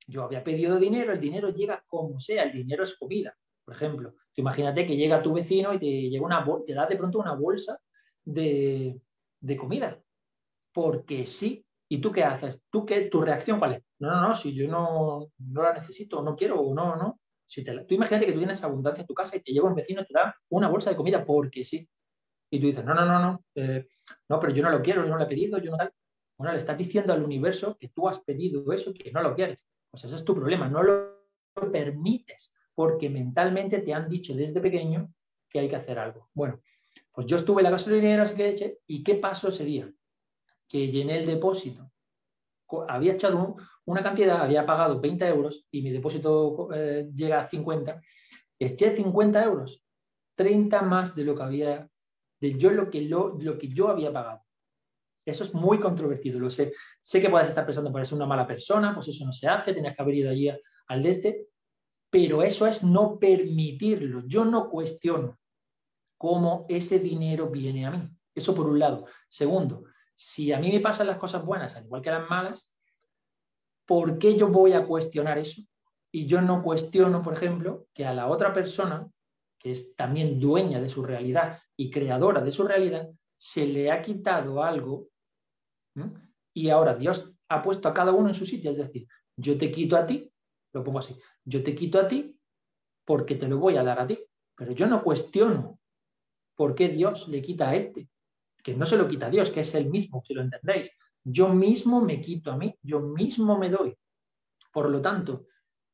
[0.07, 3.37] Yo había pedido dinero, el dinero llega como sea, el dinero es comida.
[3.71, 7.21] Por ejemplo, imagínate que llega tu vecino y te, llega una, te da de pronto
[7.21, 7.79] una bolsa
[8.25, 9.01] de,
[9.39, 10.03] de comida.
[10.73, 12.65] Porque sí, ¿Y tú qué haces?
[12.69, 13.83] ¿Tú qué, ¿Tu reacción cuál es?
[14.01, 17.21] No, no, no, si yo no, no la necesito, no quiero, o no, no.
[17.47, 19.77] Si te tú imagínate que tú tienes abundancia en tu casa y te llega un
[19.77, 21.89] vecino y te da una bolsa de comida porque sí.
[22.51, 23.87] Y tú dices, no, no, no, no, eh,
[24.29, 25.93] no, pero yo no lo quiero, yo no lo he pedido, yo no tal.
[26.37, 29.69] Bueno, le estás diciendo al universo que tú has pedido eso que no lo quieres.
[29.93, 31.21] Pues ese es tu problema, no lo
[31.71, 35.13] permites porque mentalmente te han dicho desde pequeño
[35.51, 36.31] que hay que hacer algo.
[36.33, 36.63] Bueno,
[37.13, 39.93] pues yo estuve en la gasolinera, así que eché, ¿y qué pasó ese día?
[40.67, 41.91] que llené el depósito,
[42.89, 48.01] había echado una cantidad, había pagado 20 euros y mi depósito eh, llega a 50,
[48.59, 49.85] eché 50 euros,
[50.37, 51.91] 30 más de lo que había,
[52.41, 54.41] de yo lo que, lo, lo que yo había pagado.
[55.27, 56.73] Eso es muy controvertido, lo sé.
[57.03, 59.95] Sé que puedes estar pensando, ser una mala persona, pues eso no se hace, tenías
[59.95, 60.51] que haber ido allí
[60.87, 61.50] al de este,
[62.11, 64.23] pero eso es no permitirlo.
[64.27, 65.39] Yo no cuestiono
[66.19, 68.09] cómo ese dinero viene a mí.
[68.35, 69.07] Eso por un lado.
[69.29, 72.77] Segundo, si a mí me pasan las cosas buenas, al igual que las malas,
[73.87, 75.63] ¿por qué yo voy a cuestionar eso?
[76.13, 79.09] Y yo no cuestiono, por ejemplo, que a la otra persona,
[79.59, 84.03] que es también dueña de su realidad y creadora de su realidad, se le ha
[84.03, 85.09] quitado algo
[86.53, 88.71] y ahora Dios ha puesto a cada uno en su sitio.
[88.71, 90.31] Es decir, yo te quito a ti,
[90.73, 92.39] lo pongo así, yo te quito a ti
[93.05, 94.19] porque te lo voy a dar a ti,
[94.55, 95.81] pero yo no cuestiono
[96.55, 98.09] por qué Dios le quita a este
[98.63, 100.91] que no se lo quita Dios, que es el mismo, si lo entendéis.
[101.25, 103.95] Yo mismo me quito a mí, yo mismo me doy.
[104.73, 105.47] Por lo tanto,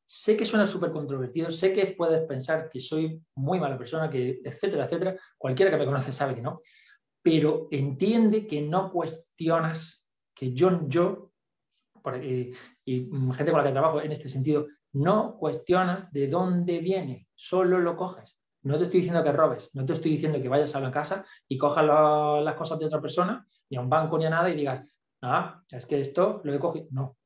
[0.05, 4.41] sé que suena súper controvertido, sé que puedes pensar que soy muy mala persona, que
[4.43, 5.17] etcétera, etcétera.
[5.37, 6.61] Cualquiera que me conoce sabe que no.
[7.21, 11.26] Pero entiende que no cuestionas, que yo,
[12.15, 12.53] y
[12.85, 17.95] gente con la que trabajo en este sentido, no cuestionas de dónde viene, solo lo
[17.95, 18.39] coges.
[18.63, 21.25] No te estoy diciendo que robes, no te estoy diciendo que vayas a la casa
[21.47, 24.55] y cojas las cosas de otra persona, ni a un banco ni a nada y
[24.55, 24.83] digas,
[25.21, 26.87] ah, es que esto lo he cogido.
[26.91, 27.17] No,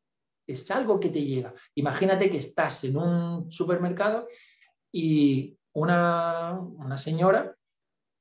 [0.46, 1.54] es algo que te llega.
[1.76, 4.28] Imagínate que estás en un supermercado
[4.92, 7.56] y una, una señora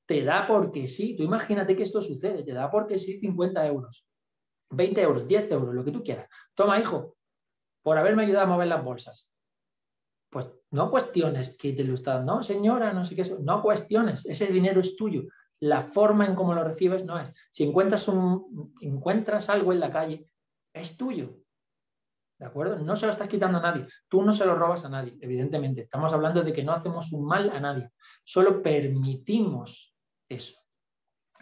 [0.06, 1.16] te da porque sí.
[1.16, 4.06] Tú imagínate que esto sucede, te da porque sí 50 euros,
[4.70, 6.28] 20 euros, 10 euros, lo que tú quieras.
[6.54, 7.16] Toma, hijo,
[7.82, 9.28] por haberme ayudado a mover las bolsas.
[10.30, 14.46] Pues no cuestiones que te lo está no, señora, no sé qué, no cuestiones, ese
[14.46, 15.24] dinero es tuyo.
[15.60, 17.34] La forma en cómo lo recibes no es.
[17.50, 20.26] Si encuentras, un, encuentras algo en la calle,
[20.72, 21.36] es tuyo.
[22.38, 22.78] ¿De acuerdo?
[22.78, 23.86] No se lo estás quitando a nadie.
[24.08, 25.82] Tú no se lo robas a nadie, evidentemente.
[25.82, 27.90] Estamos hablando de que no hacemos un mal a nadie.
[28.24, 29.94] Solo permitimos
[30.26, 30.58] eso.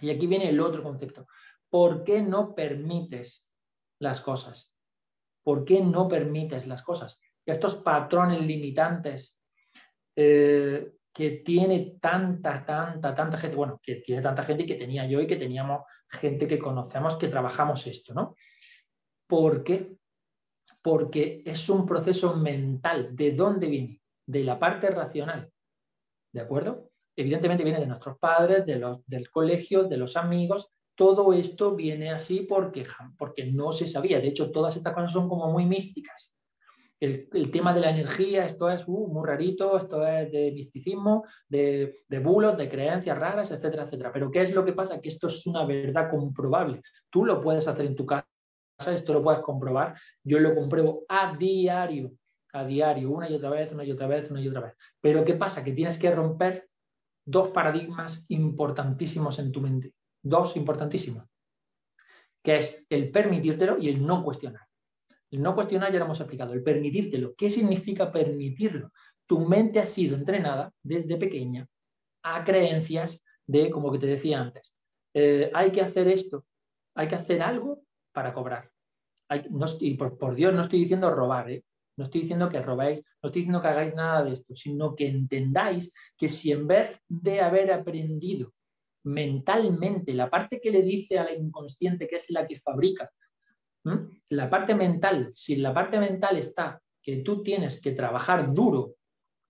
[0.00, 1.26] Y aquí viene el otro concepto.
[1.70, 3.48] ¿Por qué no permites
[4.00, 4.76] las cosas?
[5.42, 7.20] ¿Por qué no permites las cosas?
[7.44, 9.38] Estos patrones limitantes
[10.16, 15.06] eh, que tiene tanta, tanta, tanta gente, bueno, que tiene tanta gente y que tenía
[15.06, 18.34] yo y que teníamos gente que conocemos que trabajamos esto, ¿no?
[19.26, 19.96] ¿Por qué?
[20.80, 23.14] Porque es un proceso mental.
[23.14, 24.00] ¿De dónde viene?
[24.26, 25.50] De la parte racional.
[26.32, 26.90] ¿De acuerdo?
[27.16, 32.10] Evidentemente viene de nuestros padres, de los, del colegio, de los amigos, todo esto viene
[32.10, 32.84] así porque,
[33.16, 34.18] porque no se sabía.
[34.18, 36.34] De hecho, todas estas cosas son como muy místicas.
[36.98, 42.02] El, tema de la energía, esto es uh, muy rarito, esto es de misticismo, de,
[42.08, 44.10] de, bulos, de creencias raras, etcétera, etcétera.
[44.12, 45.00] Pero ¿qué es lo que pasa?
[45.00, 46.82] Que esto es una verdad comprobable.
[47.08, 48.26] Tú lo puedes hacer en tu casa,
[48.88, 49.94] esto lo puedes comprobar.
[50.24, 52.10] Yo lo compruebo a diario,
[52.52, 54.74] a diario, una y otra vez, una y otra vez, una y otra vez.
[55.00, 55.62] Pero ¿qué pasa?
[55.62, 56.68] Que tienes que romper
[57.24, 59.94] dos paradigmas importantísimos en tu mente
[60.28, 61.24] dos importantísimos,
[62.42, 64.66] que es el permitírtelo y el no cuestionar.
[65.30, 67.34] El no cuestionar ya lo hemos explicado, el permitírtelo.
[67.36, 68.92] ¿Qué significa permitirlo?
[69.26, 71.66] Tu mente ha sido entrenada desde pequeña
[72.22, 74.74] a creencias de, como que te decía antes,
[75.14, 76.46] eh, hay que hacer esto,
[76.94, 78.70] hay que hacer algo para cobrar.
[79.80, 81.64] y por, Dios no estoy diciendo robar, ¿eh?
[81.96, 85.08] no estoy diciendo que robéis, no estoy diciendo que hagáis nada de esto, sino que
[85.08, 88.52] entendáis que si en vez de haber aprendido
[89.08, 93.10] mentalmente, la parte que le dice a la inconsciente, que es la que fabrica,
[94.28, 98.96] la parte mental, si la parte mental está que tú tienes que trabajar duro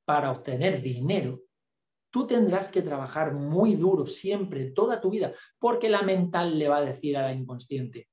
[0.05, 1.41] para obtener dinero,
[2.11, 6.79] tú tendrás que trabajar muy duro siempre, toda tu vida, porque la mental le va
[6.79, 8.09] a decir a la inconsciente,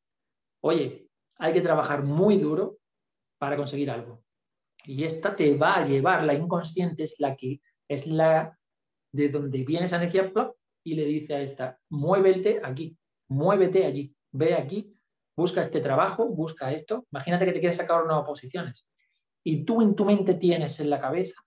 [0.61, 2.79] oye, hay que trabajar muy duro
[3.37, 4.23] para conseguir algo.
[4.83, 8.57] Y esta te va a llevar, la inconsciente es la que es la
[9.11, 10.31] de donde viene esa energía,
[10.85, 14.95] y le dice a esta, muévete aquí, muévete allí, ve aquí,
[15.35, 17.05] busca este trabajo, busca esto.
[17.11, 18.87] Imagínate que te quieres sacar unas oposiciones
[19.43, 21.45] y tú en tu mente tienes en la cabeza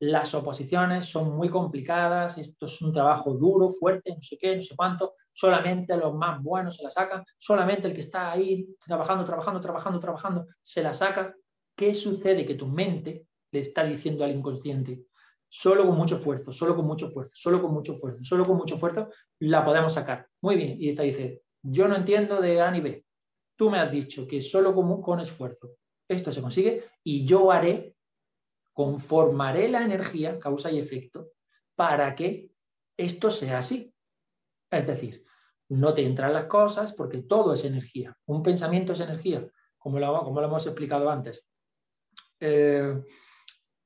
[0.00, 4.62] las oposiciones son muy complicadas, esto es un trabajo duro, fuerte, no sé qué, no
[4.62, 9.24] sé cuánto, solamente los más buenos se la sacan, solamente el que está ahí trabajando,
[9.24, 11.34] trabajando, trabajando, trabajando, se la saca.
[11.76, 12.44] ¿Qué sucede?
[12.44, 15.04] Que tu mente le está diciendo al inconsciente,
[15.56, 18.74] solo con mucho esfuerzo, solo con mucho esfuerzo, solo con mucho esfuerzo, solo con mucho
[18.74, 20.26] esfuerzo, la podemos sacar.
[20.40, 23.06] Muy bien, y esta dice, yo no entiendo de A ni B.
[23.56, 25.76] Tú me has dicho que solo con, con esfuerzo
[26.08, 27.94] esto se consigue y yo haré,
[28.72, 31.30] conformaré la energía, causa y efecto,
[31.76, 32.50] para que
[32.96, 33.94] esto sea así.
[34.68, 35.24] Es decir,
[35.68, 38.12] no te entran las cosas porque todo es energía.
[38.26, 41.46] Un pensamiento es energía, como lo, como lo hemos explicado antes.
[42.40, 43.00] Eh,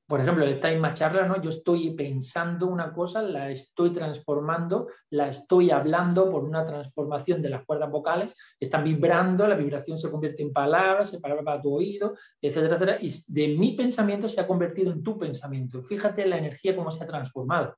[0.09, 1.39] por ejemplo, el time charla, ¿no?
[1.39, 7.49] Yo estoy pensando una cosa, la estoy transformando, la estoy hablando por una transformación de
[7.49, 11.75] las cuerdas vocales, están vibrando, la vibración se convierte en palabras, se palabra para tu
[11.75, 15.83] oído, etcétera, etcétera, y de mi pensamiento se ha convertido en tu pensamiento.
[15.83, 17.75] Fíjate la energía cómo se ha transformado.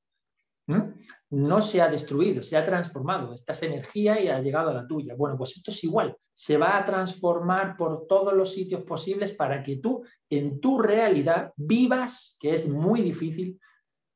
[1.29, 3.33] No se ha destruido, se ha transformado.
[3.33, 5.15] Esta es energía y ha llegado a la tuya.
[5.15, 6.15] Bueno, pues esto es igual.
[6.33, 11.53] Se va a transformar por todos los sitios posibles para que tú, en tu realidad,
[11.55, 13.59] vivas, que es muy difícil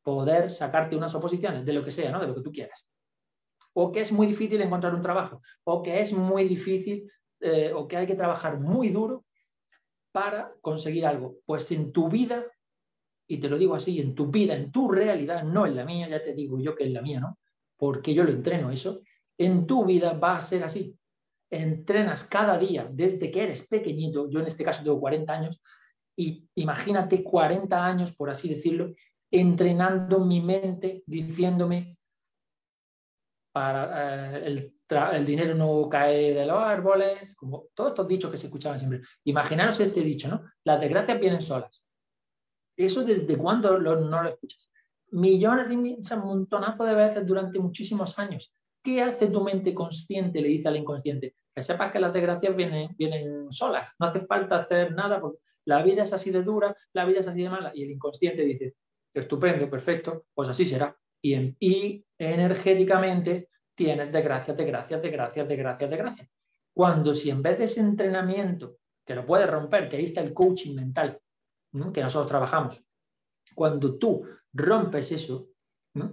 [0.03, 2.19] poder sacarte unas oposiciones, de lo que sea, ¿no?
[2.19, 2.85] De lo que tú quieras.
[3.73, 7.87] O que es muy difícil encontrar un trabajo, o que es muy difícil, eh, o
[7.87, 9.25] que hay que trabajar muy duro
[10.11, 11.37] para conseguir algo.
[11.45, 12.45] Pues en tu vida
[13.27, 16.07] y te lo digo así, en tu vida, en tu realidad, no en la mía,
[16.07, 17.39] ya te digo yo que es la mía, ¿no?
[17.77, 19.01] Porque yo lo entreno eso,
[19.37, 20.95] en tu vida va a ser así.
[21.49, 25.61] Entrenas cada día desde que eres pequeñito, yo en este caso tengo 40 años,
[26.15, 28.93] y imagínate 40 años, por así decirlo,
[29.31, 31.97] entrenando mi mente, diciéndome,
[33.51, 34.73] para eh, el,
[35.13, 39.01] el, dinero no cae de los árboles, como todos estos dichos que se escuchaban siempre.
[39.23, 40.43] Imaginaros este dicho, ¿no?
[40.63, 41.84] Las desgracias vienen solas.
[42.77, 44.69] ¿Eso desde cuándo no lo escuchas?
[45.11, 48.53] Millones y un montonazo de veces durante muchísimos años.
[48.83, 50.41] ¿Qué hace tu mente consciente?
[50.41, 51.35] Le dice al inconsciente.
[51.53, 53.95] Que sepas que las desgracias vienen, vienen solas.
[53.99, 57.27] No hace falta hacer nada porque la vida es así de dura, la vida es
[57.27, 57.71] así de mala.
[57.73, 58.75] Y el inconsciente dice,
[59.13, 60.95] estupendo, perfecto, pues así será.
[61.21, 66.29] Y, y energéticamente tienes desgracias, desgracias, desgracias, desgracias, desgracias.
[66.73, 70.33] Cuando si en vez de ese entrenamiento, que lo puedes romper, que ahí está el
[70.33, 71.19] coaching mental,
[71.93, 72.81] que nosotros trabajamos,
[73.53, 75.49] cuando tú rompes eso,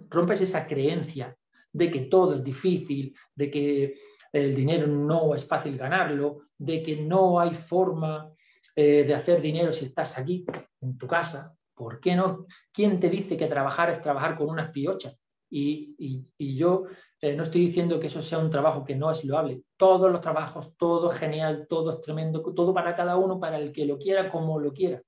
[0.09, 1.37] rompes esa creencia
[1.73, 3.95] de que todo es difícil, de que
[4.33, 8.33] el dinero no es fácil ganarlo, de que no hay forma
[8.75, 10.47] eh, de hacer dinero si estás aquí,
[10.81, 11.55] en tu casa.
[11.75, 12.47] ¿Por qué no?
[12.73, 15.17] ¿Quién te dice que trabajar es trabajar con unas piochas?
[15.55, 16.85] Y, yo
[17.21, 19.63] eh, no estoy diciendo que eso sea un trabajo que no es loable.
[19.77, 23.71] Todos los trabajos, todo es genial, todo es tremendo, todo para cada uno, para el
[23.71, 25.03] que lo quiera, como lo quiera.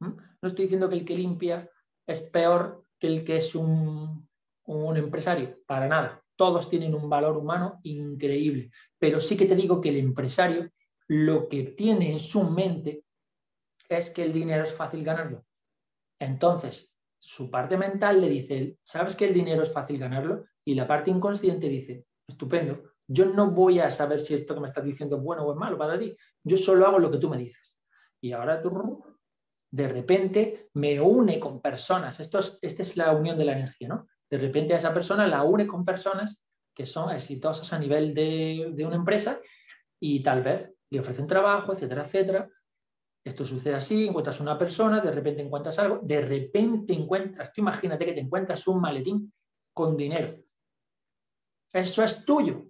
[0.00, 1.68] No estoy diciendo que el que limpia
[2.06, 4.28] es peor que el que es un,
[4.66, 6.22] un empresario, para nada.
[6.36, 8.70] Todos tienen un valor humano increíble.
[8.98, 10.70] Pero sí que te digo que el empresario
[11.08, 13.04] lo que tiene en su mente
[13.88, 15.44] es que el dinero es fácil ganarlo.
[16.18, 20.44] Entonces, su parte mental le dice, ¿sabes que el dinero es fácil ganarlo?
[20.64, 24.68] Y la parte inconsciente dice, estupendo, yo no voy a saber si esto que me
[24.68, 27.28] estás diciendo es bueno o es malo para ti, yo solo hago lo que tú
[27.28, 27.78] me dices.
[28.20, 29.04] Y ahora tú,
[29.74, 33.88] de repente, me une con personas, esto es, esta es la unión de la energía,
[33.88, 34.06] ¿no?
[34.30, 36.40] De repente a esa persona la une con personas
[36.72, 39.40] que son exitosas a nivel de, de una empresa
[40.00, 42.48] y tal vez le ofrecen trabajo, etcétera, etcétera,
[43.24, 48.04] esto sucede así, encuentras una persona, de repente encuentras algo, de repente encuentras, tú imagínate
[48.04, 49.32] que te encuentras un maletín
[49.72, 50.38] con dinero.
[51.72, 52.66] Eso es tuyo.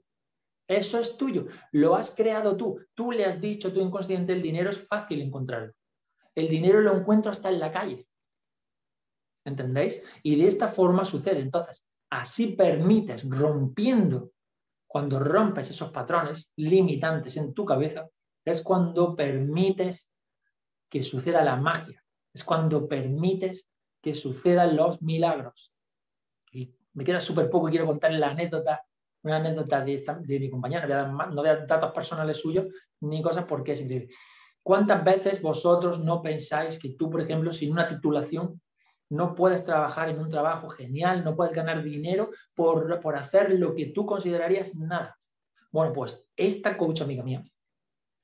[0.67, 1.49] Eso es tuyo.
[1.73, 2.81] Lo has creado tú.
[2.95, 5.75] Tú le has dicho tu inconsciente, el dinero es fácil encontrarlo.
[6.35, 8.07] El dinero lo encuentro hasta en la calle.
[9.45, 10.03] ¿Entendéis?
[10.23, 11.41] Y de esta forma sucede.
[11.41, 14.33] Entonces, así permites, rompiendo,
[14.87, 18.09] cuando rompes esos patrones limitantes en tu cabeza,
[18.45, 20.09] es cuando permites
[20.89, 23.67] que suceda la magia, es cuando permites
[24.01, 25.73] que sucedan los milagros.
[26.53, 28.85] Y me queda súper poco, quiero contar la anécdota,
[29.23, 32.67] una anécdota de, mi compañera, no datos personales suyos
[33.01, 34.15] ni cosas porque es increíble.
[34.65, 38.63] ¿Cuántas veces vosotros no pensáis que tú, por ejemplo, sin una titulación,
[39.11, 43.75] no puedes trabajar en un trabajo genial, no puedes ganar dinero por, por hacer lo
[43.75, 45.19] que tú considerarías nada?
[45.71, 47.43] Bueno, pues esta coach amiga mía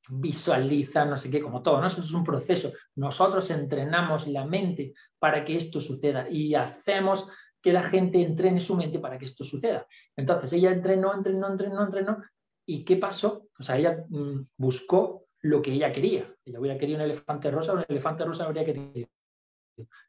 [0.09, 1.87] visualiza, no sé qué, como todo, ¿no?
[1.87, 2.73] Eso es un proceso.
[2.97, 7.27] Nosotros entrenamos la mente para que esto suceda y hacemos
[7.61, 9.87] que la gente entrene su mente para que esto suceda.
[10.17, 12.23] Entonces, ella entrenó, entrenó, entrenó, entrenó.
[12.65, 13.49] ¿Y qué pasó?
[13.59, 16.35] O sea, ella mm, buscó lo que ella quería.
[16.45, 19.09] Ella hubiera querido un elefante rosa, un elefante rosa habría querido,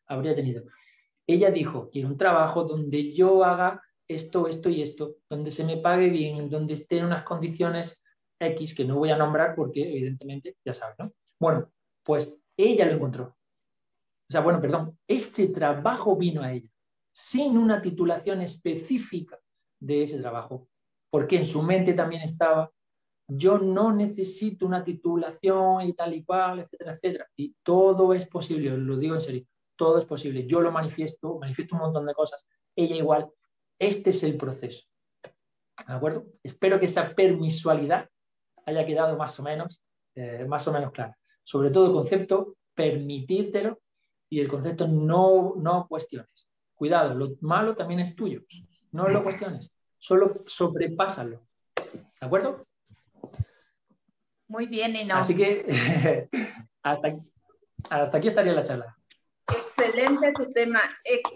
[0.07, 0.63] habría tenido.
[1.27, 5.77] Ella dijo, quiero un trabajo donde yo haga esto, esto y esto, donde se me
[5.77, 8.03] pague bien, donde esté en unas condiciones
[8.39, 11.13] X que no voy a nombrar porque evidentemente ya sabes, ¿no?
[11.39, 11.71] Bueno,
[12.03, 13.25] pues ella lo encontró.
[13.25, 16.69] O sea, bueno, perdón, este trabajo vino a ella
[17.13, 19.37] sin una titulación específica
[19.79, 20.69] de ese trabajo,
[21.09, 22.71] porque en su mente también estaba,
[23.33, 27.27] yo no necesito una titulación y tal y cual, etcétera, etcétera.
[27.37, 29.45] Y todo es posible, os lo digo en serio,
[29.77, 30.45] todo es posible.
[30.45, 32.43] Yo lo manifiesto, manifiesto un montón de cosas,
[32.75, 33.29] ella igual.
[33.79, 34.85] Este es el proceso.
[35.23, 36.25] ¿De acuerdo?
[36.43, 38.09] Espero que esa permisualidad
[38.65, 39.81] haya quedado más o menos,
[40.13, 41.15] eh, más o menos claro.
[41.43, 43.79] Sobre todo el concepto permitírtelo
[44.29, 46.49] y el concepto no, no cuestiones.
[46.75, 48.41] Cuidado, lo malo también es tuyo.
[48.91, 51.41] No lo cuestiones, solo sobrepásalo.
[52.19, 52.65] ¿De acuerdo?
[54.51, 55.15] Muy bien, Nino.
[55.15, 55.65] Así que
[56.83, 57.15] hasta,
[57.89, 58.97] hasta aquí estaría la charla.
[59.47, 61.31] Excelente tu tema, excelente.